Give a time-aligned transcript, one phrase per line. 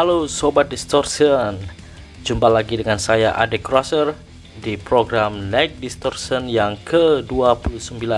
[0.00, 1.60] Halo Sobat Distortion.
[2.24, 4.16] Jumpa lagi dengan saya Ade Crosser
[4.56, 8.08] Di program Night Distortion yang ke-29.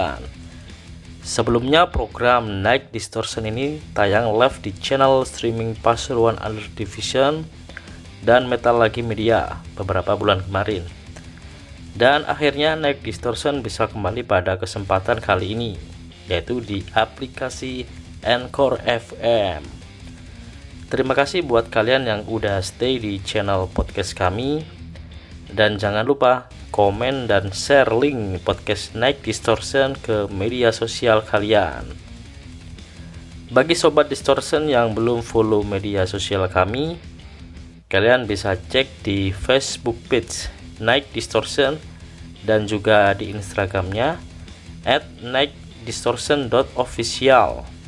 [1.26, 7.50] Sebelumnya program Night Distortion ini tayang live di channel streaming Pasuruan Under Division
[8.22, 10.86] Dan Metal Lagi Media beberapa bulan kemarin.
[11.98, 15.74] Dan akhirnya Night Distortion bisa kembali pada kesempatan kali ini
[16.30, 17.82] Yaitu di aplikasi
[18.22, 19.81] Anchor FM
[20.92, 24.60] Terima kasih buat kalian yang udah stay di channel podcast kami
[25.48, 31.96] dan jangan lupa komen dan share link podcast Night Distortion ke media sosial kalian.
[33.48, 37.00] Bagi sobat Distortion yang belum follow media sosial kami,
[37.88, 41.80] kalian bisa cek di Facebook page Night Distortion
[42.44, 44.20] dan juga di Instagramnya
[44.84, 47.80] at nightdistortion.official.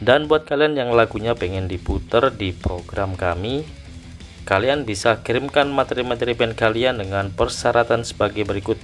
[0.00, 3.68] Dan buat kalian yang lagunya pengen diputer di program kami,
[4.48, 8.80] kalian bisa kirimkan materi-materi band kalian dengan persyaratan sebagai berikut.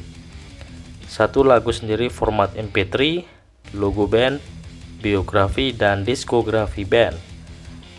[1.09, 3.25] Satu lagu sendiri format MP3,
[3.73, 4.45] logo band,
[5.01, 7.17] biografi, dan diskografi band.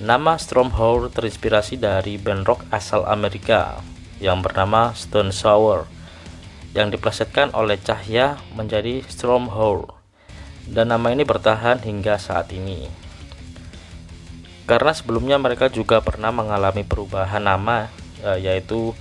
[0.00, 3.78] Nama Stromhold terinspirasi dari band rock asal Amerika
[4.18, 5.86] yang bernama Stone Sour
[6.74, 9.94] yang diplesetkan oleh Cahya menjadi Stromhold
[10.66, 12.88] dan nama ini bertahan hingga saat ini.
[14.64, 17.92] Karena sebelumnya mereka juga pernah mengalami perubahan nama
[18.24, 18.96] eh, yaitu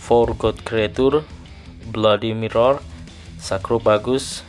[0.00, 1.20] For God Creature,
[1.92, 2.80] Bloody Mirror,
[3.36, 4.40] Sacro Bagus,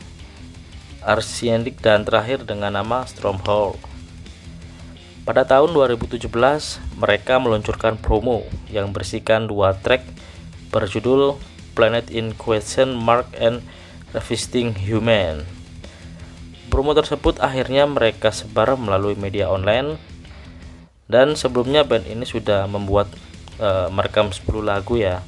[1.04, 3.76] Arsiendik dan terakhir dengan nama Stromhold.
[5.24, 6.28] Pada tahun 2017,
[7.00, 10.04] mereka meluncurkan promo yang berisikan dua track
[10.68, 11.40] berjudul
[11.72, 13.64] Planet in Question Mark and
[14.12, 15.48] Revisiting Human.
[16.68, 19.96] Promo tersebut akhirnya mereka sebar melalui media online
[21.08, 23.08] dan sebelumnya band ini sudah membuat
[23.62, 25.22] uh, merekam 10 lagu ya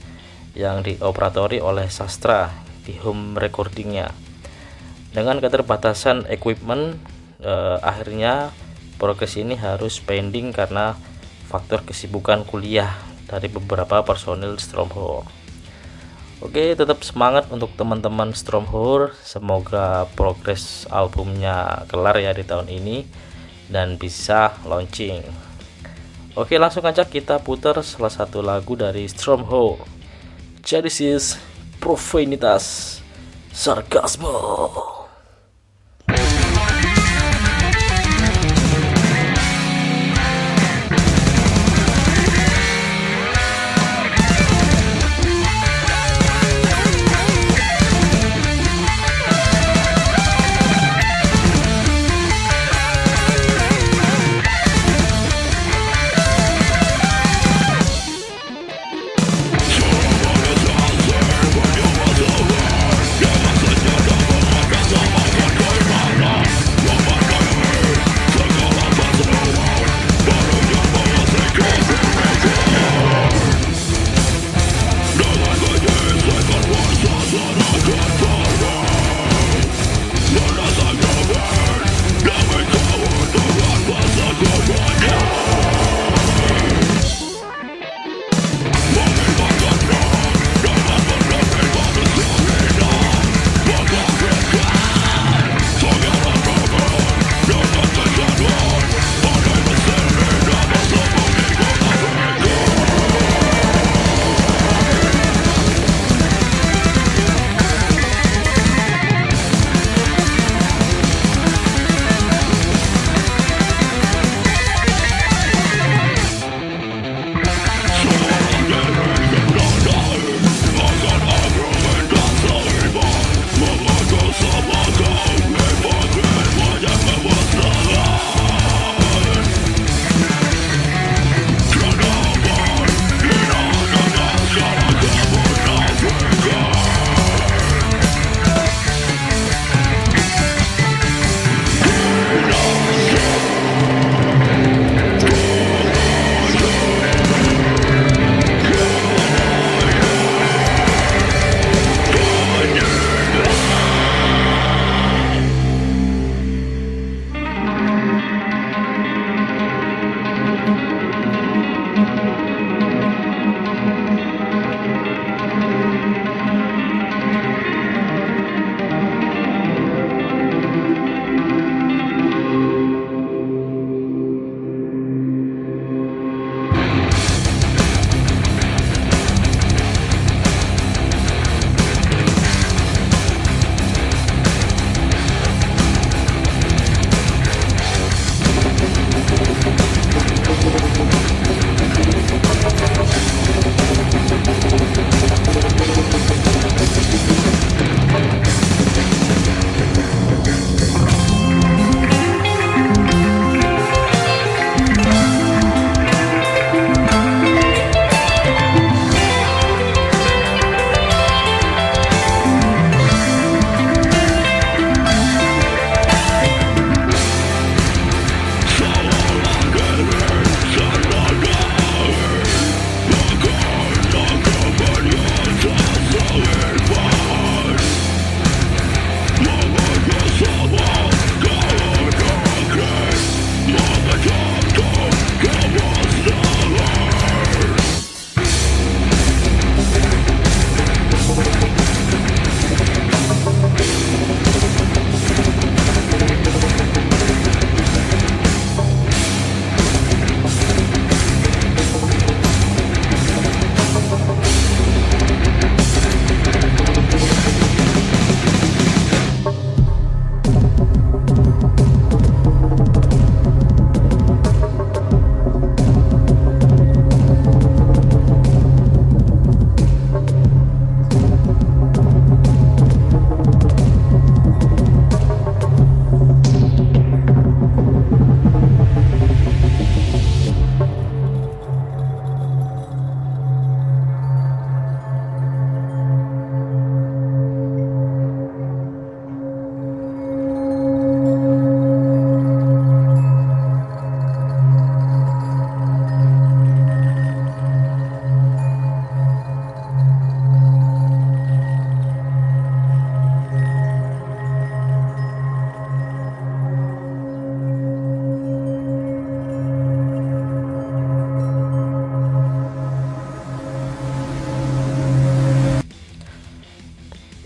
[0.56, 2.52] yang dioperatori oleh Sastra
[2.84, 4.25] di home recordingnya
[5.16, 7.00] dengan keterbatasan equipment
[7.40, 8.52] eh, akhirnya
[9.00, 10.92] progres ini harus pending karena
[11.48, 12.92] faktor kesibukan kuliah
[13.24, 15.24] dari beberapa personil Stromhold
[16.44, 23.08] Oke tetap semangat untuk teman-teman Stromhold semoga progres albumnya kelar ya di tahun ini
[23.72, 25.24] dan bisa launching.
[26.36, 29.80] Oke langsung aja kita putar salah satu lagu dari Stromhold
[30.60, 31.40] Genesis
[31.80, 33.00] Profanitas
[33.56, 34.95] Sarkasmo
[36.08, 36.45] Thank you.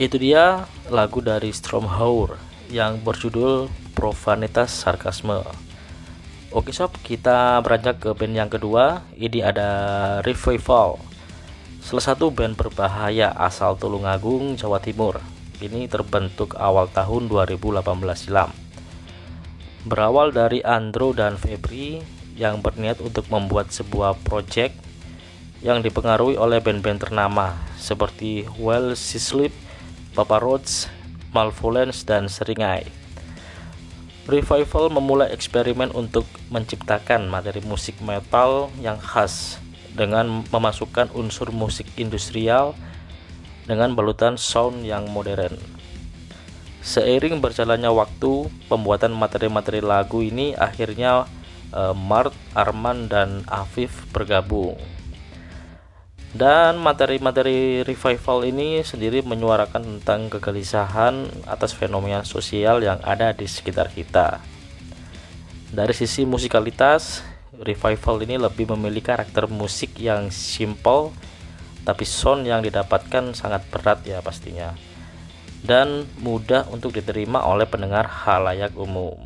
[0.00, 2.41] Itu dia lagu dari Stromhauer
[2.73, 5.44] yang berjudul Profanitas Sarkasme
[6.56, 9.05] Oke sob, kita beranjak ke band yang kedua.
[9.12, 9.70] Ini ada
[10.25, 10.97] Revival.
[11.85, 15.20] Salah satu band berbahaya asal Tulungagung, Jawa Timur.
[15.60, 17.84] Ini terbentuk awal tahun 2018
[18.17, 18.51] silam.
[19.84, 22.01] Berawal dari Andro dan Febri
[22.41, 24.74] yang berniat untuk membuat sebuah project
[25.60, 29.53] yang dipengaruhi oleh band-band ternama seperti Well Sleep,
[30.10, 30.90] Papa Roach,
[31.31, 32.82] Malvolence, dan Seringai.
[34.26, 39.62] Revival memulai eksperimen untuk menciptakan materi musik metal yang khas
[39.94, 42.74] dengan memasukkan unsur musik industrial
[43.70, 45.55] dengan balutan sound yang modern.
[46.82, 51.31] Seiring berjalannya waktu, pembuatan materi-materi lagu ini akhirnya
[51.70, 54.74] eh, Mart, Arman, dan Afif bergabung.
[56.31, 63.91] Dan materi-materi revival ini sendiri menyuarakan tentang kegelisahan atas fenomena sosial yang ada di sekitar
[63.91, 64.39] kita.
[65.75, 67.27] Dari sisi musikalitas,
[67.58, 71.10] revival ini lebih memiliki karakter musik yang simple,
[71.82, 74.79] tapi sound yang didapatkan sangat berat ya pastinya.
[75.67, 79.19] Dan mudah untuk diterima oleh pendengar halayak umum.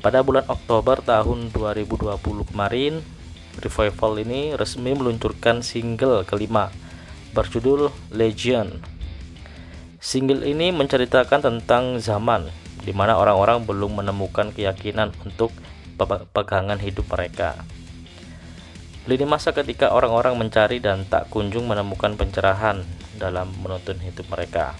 [0.00, 2.16] Pada bulan Oktober tahun 2020
[2.48, 3.04] kemarin,
[3.62, 6.74] Revival ini resmi meluncurkan single kelima
[7.34, 8.82] berjudul Legend.
[9.98, 12.50] Single ini menceritakan tentang zaman
[12.84, 15.50] di mana orang-orang belum menemukan keyakinan untuk
[16.30, 17.56] pegangan hidup mereka.
[19.04, 22.84] Lini masa ketika orang-orang mencari dan tak kunjung menemukan pencerahan
[23.16, 24.72] dalam menuntun hidup mereka.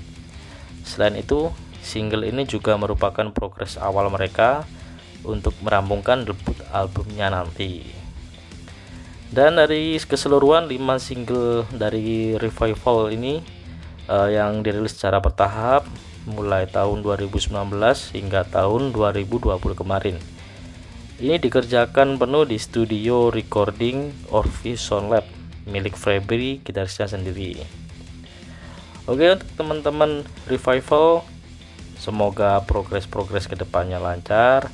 [0.85, 4.65] Selain itu, single ini juga merupakan progres awal mereka
[5.25, 8.04] untuk merampungkan debut albumnya nanti.
[9.35, 13.43] Dan dari keseluruhan 5 single dari Revival ini
[14.07, 15.91] uh, yang dirilis secara bertahap
[16.23, 17.51] mulai tahun 2019
[18.15, 20.23] hingga tahun 2020 kemarin.
[21.19, 25.27] Ini dikerjakan penuh di studio recording Orpheus Sound Lab
[25.67, 27.59] milik Febri gitarisnya sendiri.
[29.11, 31.27] Oke untuk teman-teman Revival
[31.99, 34.71] semoga progres-progres ke depannya lancar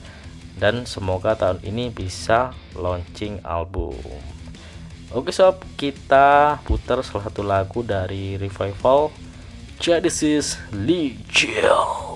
[0.61, 3.97] dan semoga tahun ini bisa launching album.
[5.11, 9.11] Oke sob, kita putar salah satu lagu dari Revival
[9.83, 12.10] Genesis Legion.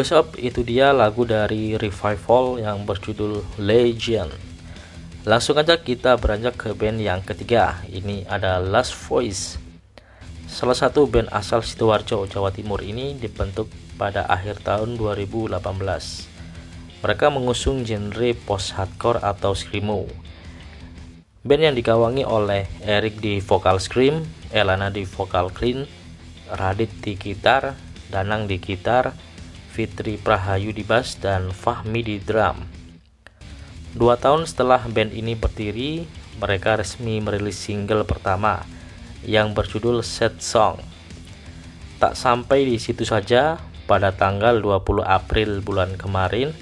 [0.00, 4.32] Oke sob, itu dia lagu dari Revival yang berjudul Legend.
[5.28, 7.84] Langsung aja kita beranjak ke band yang ketiga.
[7.84, 9.60] Ini ada Last Voice.
[10.48, 13.68] Salah satu band asal Sidoarjo, Jawa Timur ini dibentuk
[14.00, 15.60] pada akhir tahun 2018.
[17.04, 20.08] Mereka mengusung genre post-hardcore atau screamo.
[21.44, 25.84] Band yang dikawangi oleh Eric di vokal scream, Elana di vokal clean,
[26.48, 27.76] Radit di gitar,
[28.08, 29.28] Danang di gitar,
[29.80, 32.68] Fitri Prahayu di bass dan Fahmi di drum.
[33.96, 36.04] Dua tahun setelah band ini berdiri,
[36.36, 38.60] mereka resmi merilis single pertama
[39.24, 40.76] yang berjudul Set Song.
[41.96, 43.56] Tak sampai di situ saja,
[43.88, 46.52] pada tanggal 20 April bulan kemarin,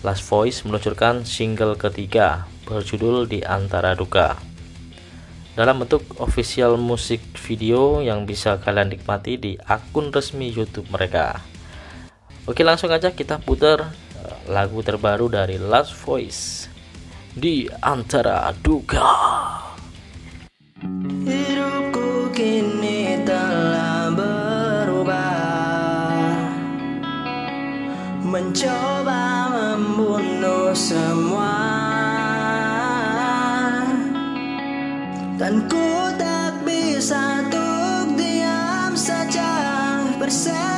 [0.00, 4.40] Last Voice meluncurkan single ketiga berjudul Di Antara Duka.
[5.52, 11.44] Dalam bentuk official musik video yang bisa kalian nikmati di akun resmi YouTube mereka.
[12.44, 13.88] Oke langsung aja kita putar
[14.20, 16.68] eh, lagu terbaru dari Last Voice
[17.32, 19.00] di antara duka.
[21.24, 25.24] Hidupku kini telah berubah
[28.28, 31.56] Mencoba membunuh semua
[35.40, 39.48] Dan ku tak bisa untuk diam saja
[40.20, 40.73] Bersetan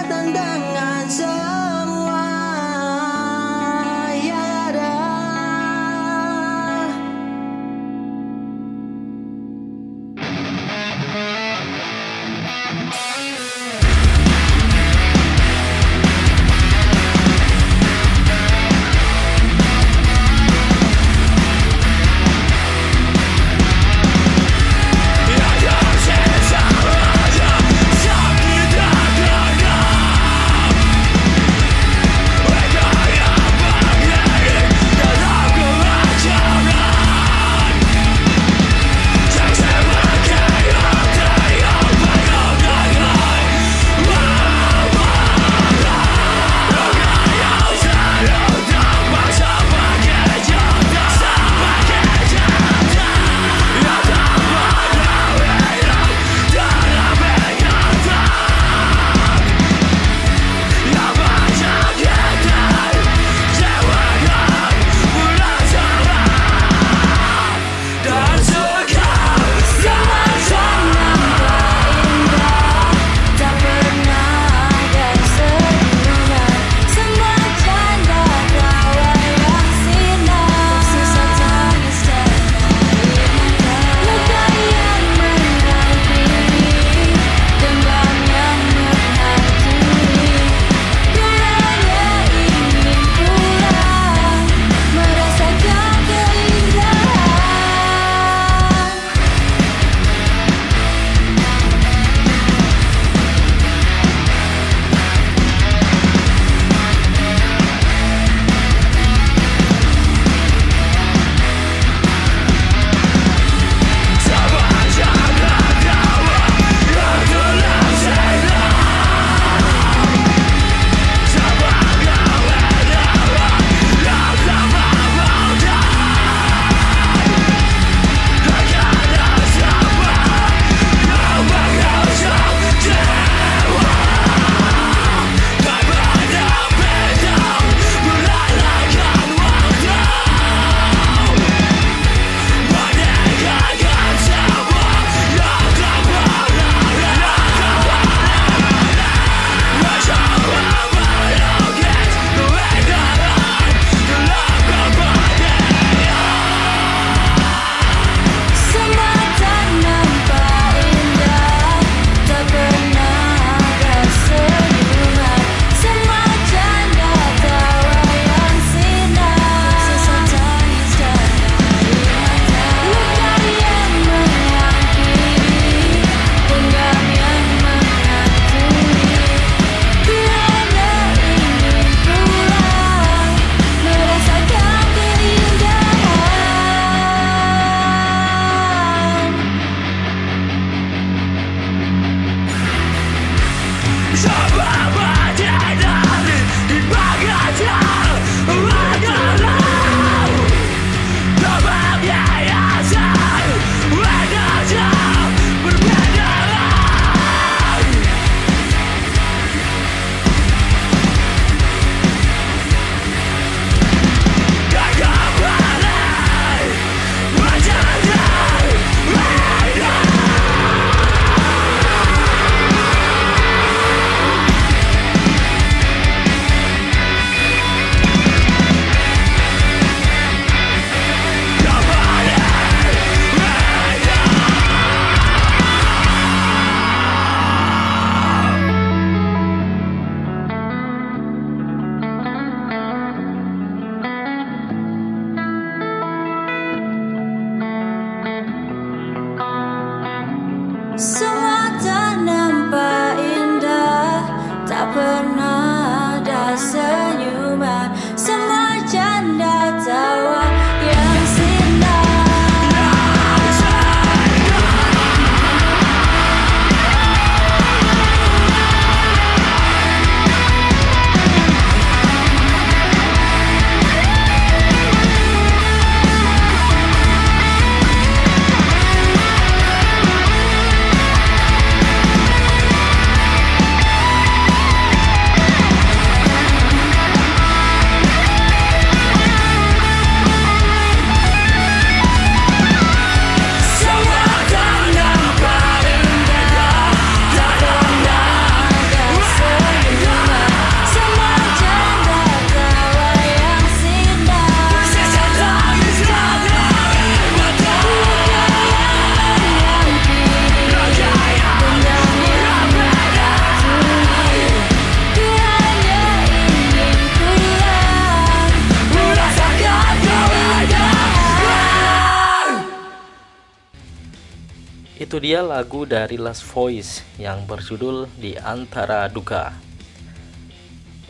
[325.27, 329.59] dia lagu dari Last Voice yang berjudul Di Antara Duka.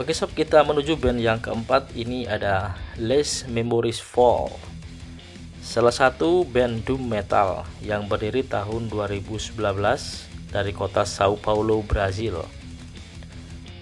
[0.01, 4.49] Oke sob kita menuju band yang keempat ini ada Les Memories Fall.
[5.61, 9.53] Salah satu band doom metal yang berdiri tahun 2019
[10.49, 12.41] dari kota Sao Paulo, Brazil.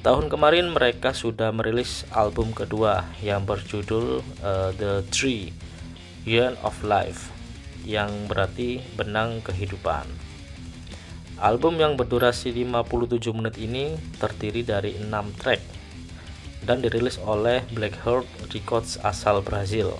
[0.03, 5.55] Tahun kemarin mereka sudah merilis album kedua yang berjudul uh, The Tree
[6.27, 7.31] Year of Life
[7.87, 10.24] yang berarti benang kehidupan.
[11.43, 15.61] Album yang berdurasi 57 menit ini terdiri dari 6 track
[16.63, 19.95] dan dirilis oleh Blackheart Records asal Brazil.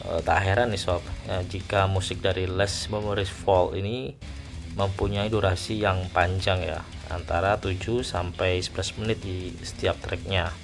[0.00, 4.14] E, tak heran nih sob, ya, jika musik dari Les Memories Fall ini
[4.78, 10.54] mempunyai durasi yang panjang ya, antara 7 sampai 11 menit di setiap tracknya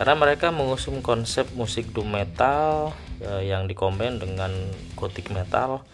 [0.00, 4.48] karena mereka mengusung konsep musik doom metal eh, yang dikombin dengan
[4.96, 5.84] gothic metal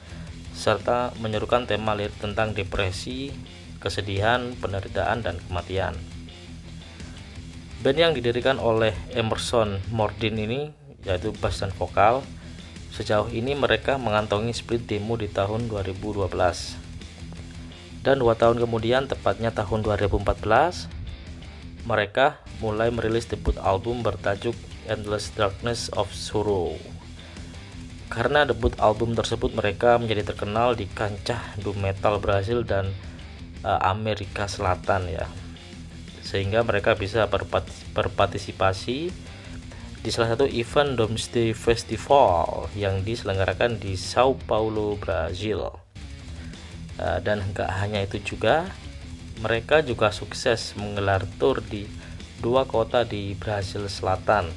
[0.57, 3.29] serta menyerukan tema lirik tentang depresi,
[3.77, 5.93] kesedihan, penderitaan, dan kematian.
[7.85, 10.73] Band yang didirikan oleh Emerson Mordin ini
[11.05, 12.25] yaitu bass dan vokal.
[12.91, 16.33] Sejauh ini mereka mengantongi split demo di tahun 2012.
[18.01, 20.89] Dan dua tahun kemudian, tepatnya tahun 2014,
[21.85, 24.55] mereka mulai merilis debut album bertajuk
[24.89, 26.96] Endless Darkness of Sorrow.
[28.07, 32.95] Karena debut album tersebut mereka menjadi terkenal di kancah doom metal Brazil dan
[33.67, 35.27] uh, Amerika Selatan ya.
[36.23, 37.27] Sehingga mereka bisa
[37.95, 38.99] berpartisipasi
[40.07, 45.75] di salah satu event Doomsday Festival yang diselenggarakan di Sao Paulo, Brazil.
[46.97, 48.71] Uh, dan enggak hanya itu juga,
[49.43, 51.85] mereka juga sukses menggelar tour di
[52.41, 54.49] dua kota di Brasil Selatan,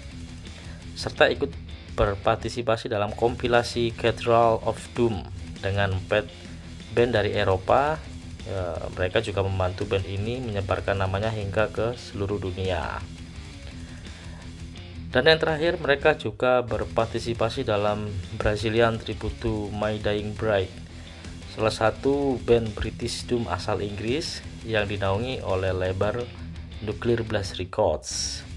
[0.95, 1.51] serta ikut
[1.99, 5.27] berpartisipasi dalam kompilasi Cathedral of Doom
[5.59, 6.31] dengan band,
[6.95, 7.99] band dari Eropa.
[8.47, 13.03] Ya, mereka juga membantu band ini menyebarkan namanya hingga ke seluruh dunia.
[15.12, 18.07] Dan yang terakhir, mereka juga berpartisipasi dalam
[18.39, 20.71] Brazilian Tribute to My Dying Bride,
[21.51, 26.23] salah satu band British Doom asal Inggris yang dinaungi oleh label
[26.85, 28.48] Nuclear Blast Records.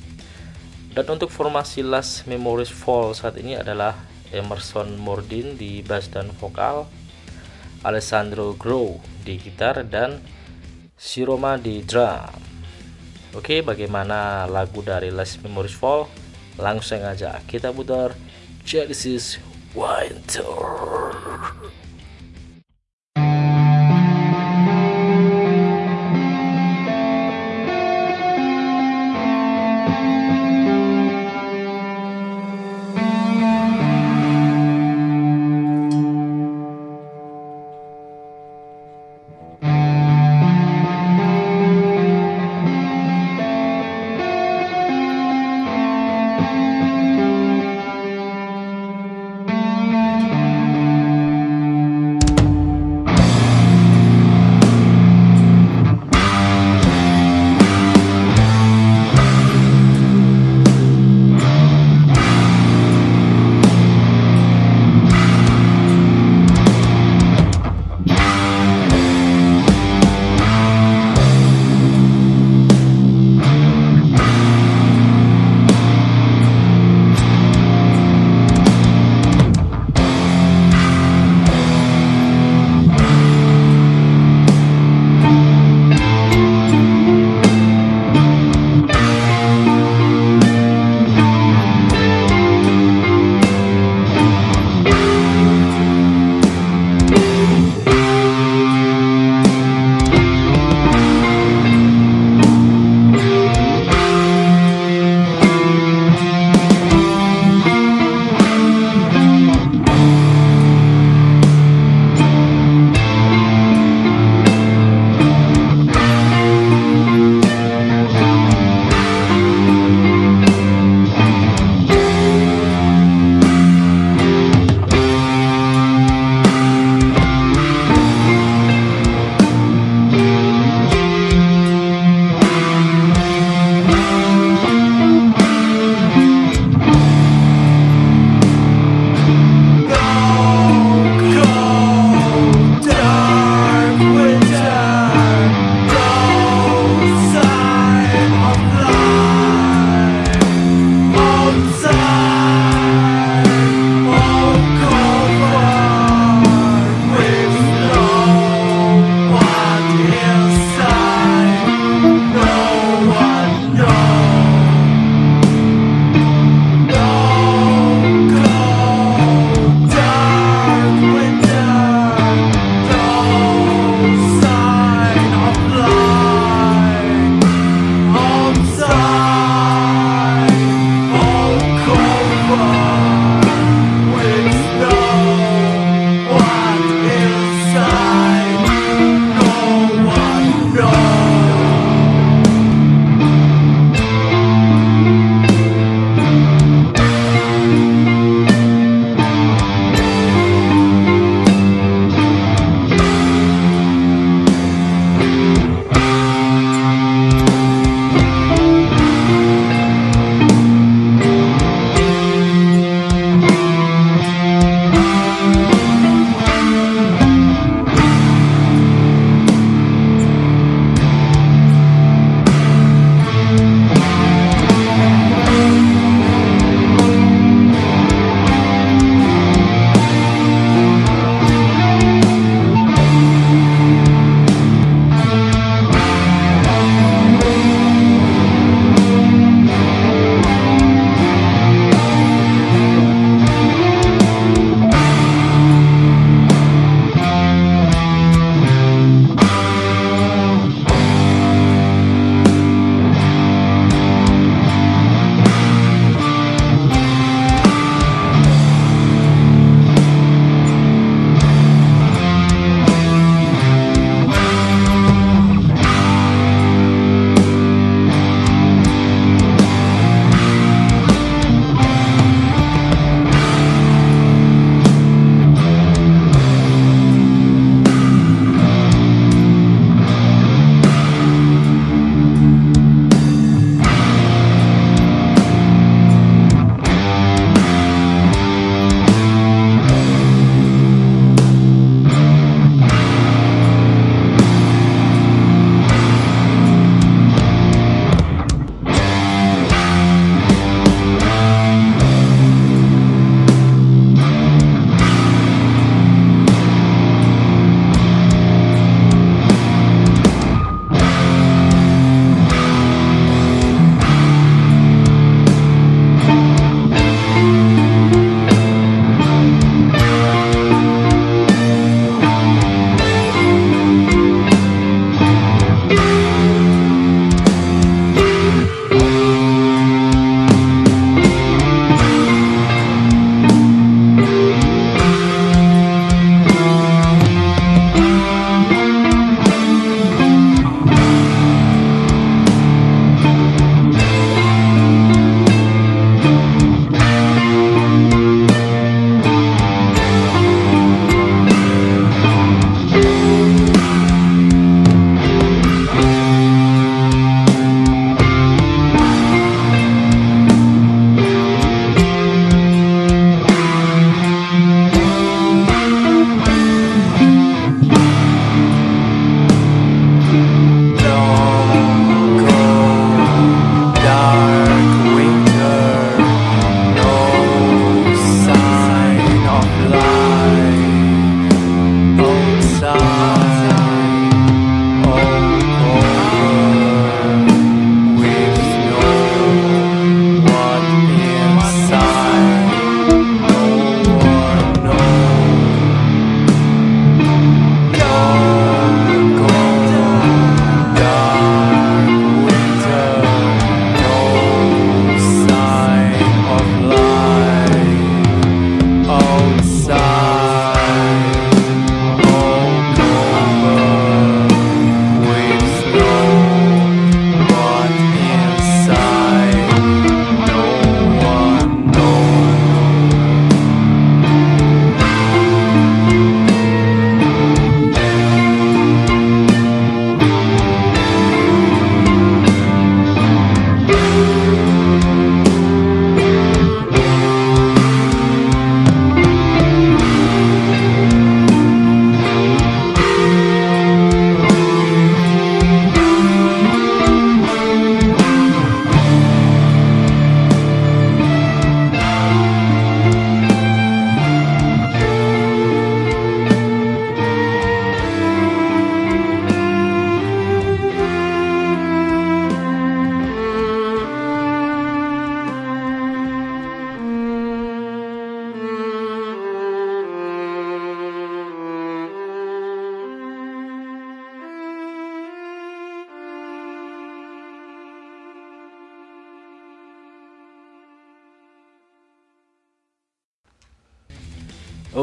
[0.92, 3.96] Dan untuk formasi Last Memories Fall saat ini adalah
[4.28, 6.84] Emerson Mordin di bass dan vokal,
[7.80, 10.20] Alessandro Grow di gitar dan
[10.92, 12.28] Siroma di drum.
[13.32, 16.04] Oke, bagaimana lagu dari Last Memories Fall?
[16.60, 18.12] Langsung aja kita putar
[18.60, 19.40] Genesis
[19.72, 20.44] Winter.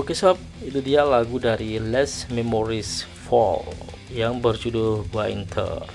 [0.09, 3.61] Oke sob, itu dia lagu dari Less Memories Fall
[4.09, 5.85] yang berjudul Winter.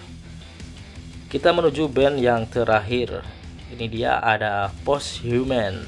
[1.26, 3.26] Kita menuju band yang terakhir.
[3.74, 5.82] Ini dia ada Post Human,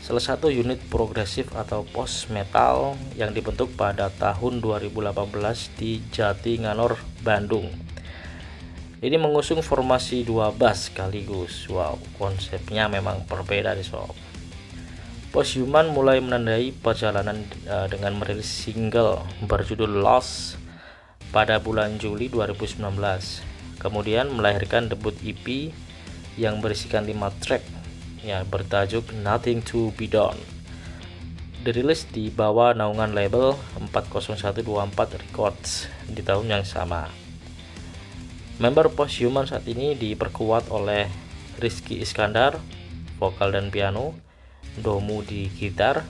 [0.00, 5.12] salah satu unit progresif atau post metal yang dibentuk pada tahun 2018
[5.76, 7.68] di Jati Nganor, Bandung.
[9.04, 11.68] Ini mengusung formasi dua bass sekaligus.
[11.68, 14.31] Wow, konsepnya memang berbeda di sob.
[15.32, 20.60] Posthuman mulai menandai perjalanan uh, dengan merilis single berjudul Lost
[21.32, 22.84] pada bulan Juli 2019.
[23.80, 25.72] Kemudian melahirkan debut EP
[26.36, 27.64] yang berisikan 5 track
[28.20, 30.36] ya bertajuk Nothing to Be Done.
[31.64, 37.08] Dirilis di bawah naungan label 40124 Records di tahun yang sama.
[38.60, 41.08] Member Posthuman saat ini diperkuat oleh
[41.56, 42.60] Rizky Iskandar,
[43.16, 44.12] vokal dan piano,
[44.80, 46.00] Domu di gitar,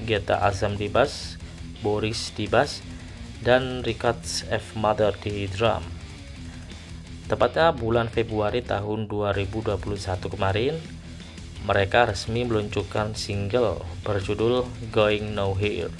[0.00, 1.36] Geta Azam di bass,
[1.84, 2.80] Boris di bass,
[3.44, 4.72] dan Ricard F.
[4.80, 5.84] Mother di drum.
[7.28, 9.76] Tepatnya bulan Februari tahun 2021
[10.32, 10.76] kemarin,
[11.64, 15.92] mereka resmi meluncurkan single berjudul Going Nowhere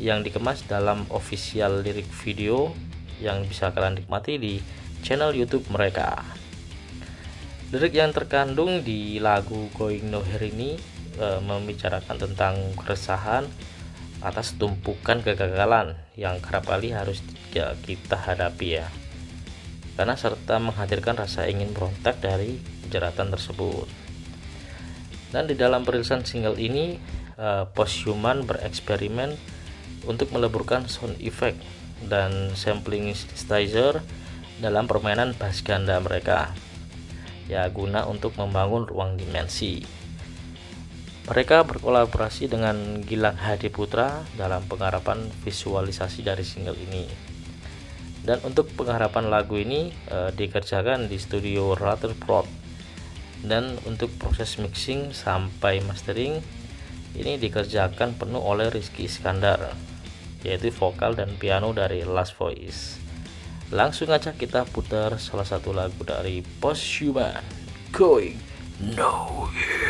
[0.00, 2.72] yang dikemas dalam official lirik video
[3.20, 4.60] yang bisa kalian nikmati di
[5.04, 6.24] channel YouTube mereka.
[7.68, 13.46] Lirik yang terkandung di lagu Going Nowhere ini e, membicarakan tentang keresahan
[14.24, 17.20] atas tumpukan kegagalan yang kerap kali harus
[17.84, 18.88] kita hadapi ya.
[19.94, 22.58] Karena serta menghadirkan rasa ingin berontak dari
[22.88, 23.86] jeratan tersebut.
[25.30, 26.98] Dan di dalam perilisan single ini
[27.38, 29.34] uh, Posthuman bereksperimen
[30.08, 31.58] untuk meleburkan sound effect
[32.06, 34.02] dan sampling synthesizer
[34.58, 36.54] dalam permainan bass ganda mereka.
[37.44, 40.03] Ya guna untuk membangun ruang dimensi
[41.24, 47.08] mereka berkolaborasi dengan Gilang Hadi Putra dalam pengharapan visualisasi dari single ini.
[48.24, 52.48] Dan untuk pengharapan lagu ini e, dikerjakan di studio Rutherford.
[53.44, 56.40] Dan untuk proses mixing sampai mastering
[57.12, 59.76] ini dikerjakan penuh oleh Rizky Iskandar,
[60.40, 62.96] yaitu vokal dan piano dari Last Voice.
[63.68, 67.44] Langsung aja kita putar salah satu lagu dari Posthuman,
[67.92, 68.40] Going
[68.80, 69.83] Nowhere.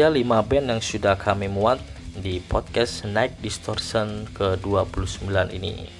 [0.00, 1.76] Dia 5 band yang sudah kami muat
[2.16, 5.92] di podcast Night Distortion ke-29 ini